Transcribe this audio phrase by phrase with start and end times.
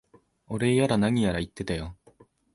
[0.47, 1.95] お礼やら何やら言ってたよ。